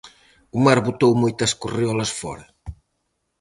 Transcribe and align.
O 0.55 0.57
mar 0.65 0.79
botou 0.87 1.11
moitas 1.23 1.51
correolas 1.61 2.11
fóra. 2.19 2.45